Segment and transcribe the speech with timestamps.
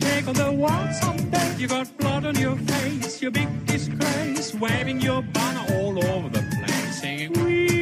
[0.00, 1.56] take on the world someday.
[1.58, 6.42] You got blood on your face, your big disgrace, waving your banner all over the
[6.64, 7.79] place, singing, Wee.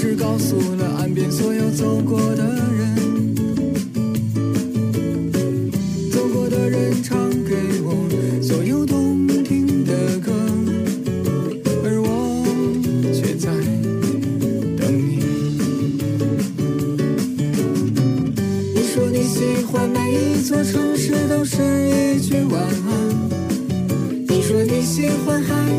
[0.00, 3.34] 是告诉了岸边所有走过的人
[6.12, 8.08] 走过的人唱给我
[8.40, 10.30] 所有动听的歌
[11.82, 13.50] 而我却在
[14.76, 15.18] 等你
[18.72, 23.28] 你说你喜欢每一座城市都是一句晚安
[24.28, 25.77] 你说你喜欢海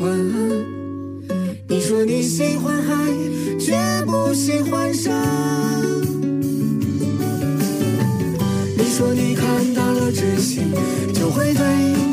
[0.00, 0.64] 晚安
[1.68, 2.94] 你说你喜欢海
[3.60, 5.12] 却不喜欢山
[8.76, 10.72] 你说你看到了真心
[11.12, 11.64] 就会对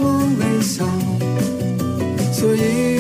[0.02, 0.86] 我微笑。
[2.34, 2.93] 所以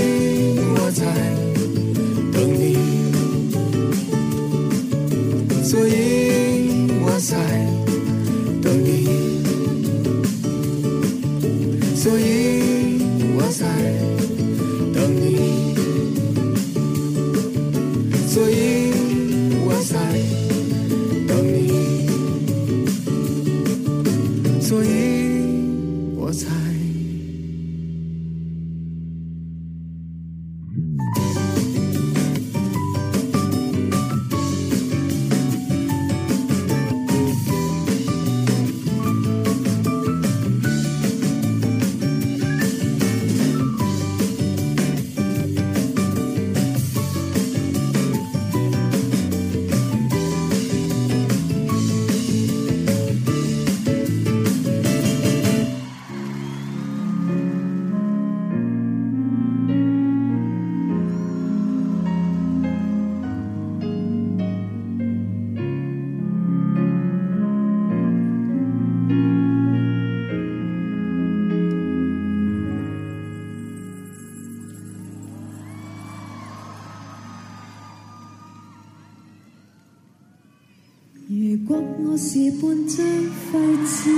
[82.26, 84.10] 是半张废纸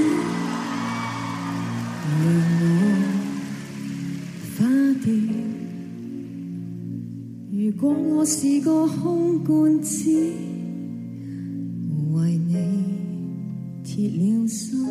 [2.21, 2.24] 令
[2.62, 2.63] 我
[4.55, 4.57] 花
[5.03, 5.09] 掉。
[7.51, 10.12] 如果我是个空罐子，
[12.13, 12.53] 为你
[13.83, 14.85] 铁了心。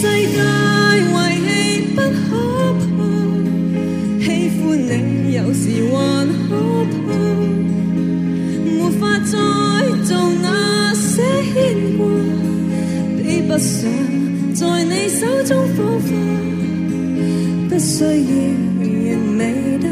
[0.00, 0.38] 世界
[0.96, 0.98] 遗
[1.44, 1.48] 弃
[1.94, 2.24] 不可
[2.80, 2.88] 怕，
[4.24, 4.26] 喜
[4.56, 4.88] 欢你
[5.34, 5.94] 有时还
[6.48, 6.50] 可
[7.04, 7.06] 怕。
[8.64, 9.36] 没法再
[10.06, 10.08] 做
[10.40, 10.46] 那
[10.94, 11.12] 些
[11.52, 11.54] 牵
[11.98, 12.00] 挂，
[13.18, 13.78] 比不上
[14.54, 16.08] 在你手中火花。
[17.68, 19.38] 不需要人美
[19.82, 19.84] 得。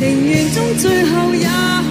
[0.00, 1.81] 宁愿终最后也。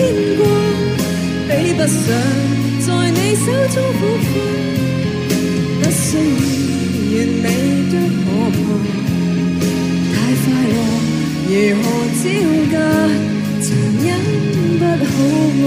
[0.00, 0.02] 牽
[0.38, 0.40] 掛。
[1.48, 1.92] 比不上
[2.80, 4.32] 在你手中火花，
[5.80, 6.18] 不需要
[7.12, 7.44] 完美
[7.90, 8.24] 得可
[8.56, 8.58] 怕，
[10.12, 10.78] 太快樂
[11.48, 11.84] 如何
[12.20, 12.24] 招
[12.72, 12.74] 架？
[13.62, 13.68] 残
[14.02, 14.08] 忍
[14.78, 15.12] 不好
[15.60, 15.62] 吗？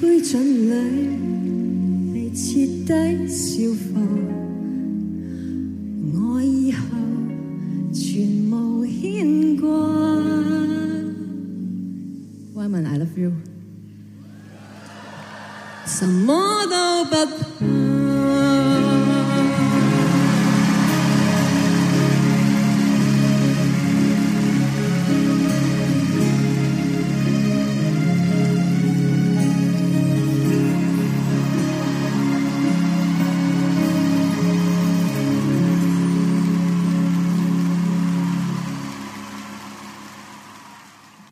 [0.00, 0.30] 灰烬
[0.70, 0.72] 里
[2.14, 2.44] 被彻
[2.86, 2.88] 底
[3.28, 3.44] 消
[3.92, 3.94] 化，
[15.98, 17.56] 什么都不怕。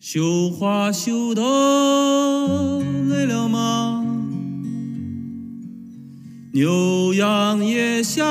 [0.01, 1.43] 绣花绣得
[3.11, 3.94] 累了吗？
[6.55, 8.23] 牛羊也下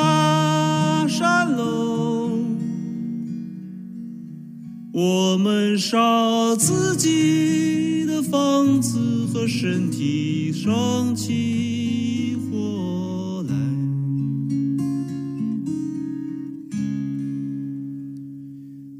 [1.10, 2.32] 山喽。
[4.94, 13.56] 我们烧自己的房子和身体，生起火来。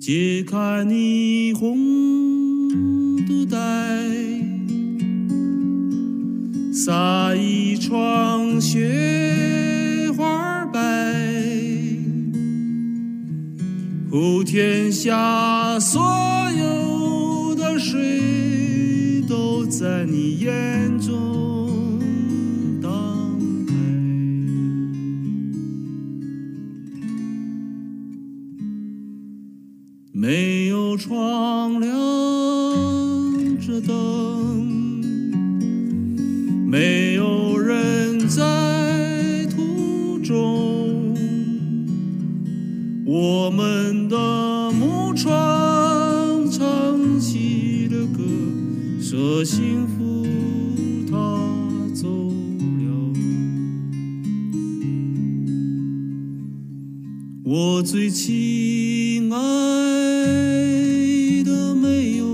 [0.02, 1.93] 解开霓虹
[6.76, 10.80] 撒一床雪花白，
[14.10, 16.02] 普天下所
[16.58, 22.00] 有的水都在你眼中
[22.82, 22.90] 荡
[23.68, 23.74] 开。
[30.12, 31.92] 没有窗亮
[33.60, 34.23] 着灯，
[36.74, 41.14] 没有人在途中，
[43.06, 45.30] 我们的木船
[46.50, 48.24] 唱起了歌，
[49.00, 50.26] 说幸福
[51.12, 51.16] 它
[51.94, 53.14] 走了。
[57.44, 59.38] 我最亲爱
[61.44, 62.26] 的没有，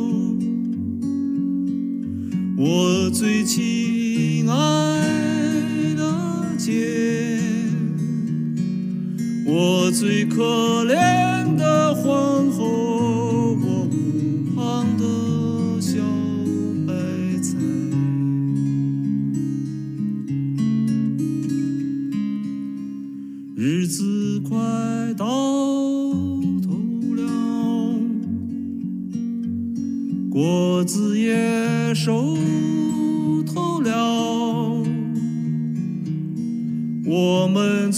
[2.56, 3.88] 我最亲
[4.19, 4.55] 亲爱
[5.95, 6.03] 的
[6.58, 7.39] 姐，
[9.45, 11.28] 我最可怜。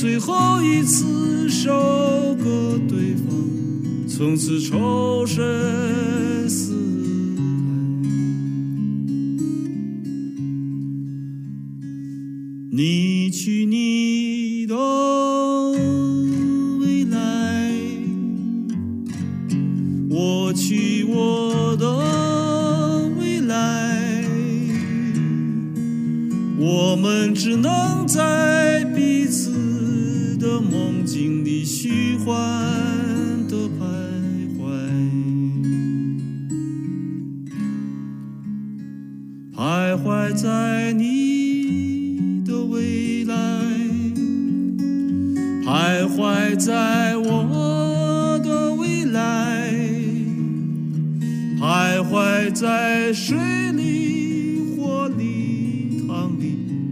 [0.01, 1.69] 最后一次收
[2.43, 3.27] 割对方，
[4.09, 5.45] 从此仇深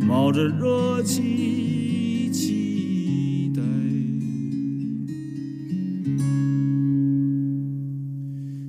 [0.10, 3.62] 冒着热气期待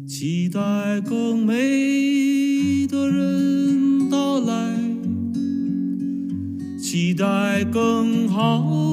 [0.07, 4.77] 期待更美的人到来
[6.79, 8.90] 期待更好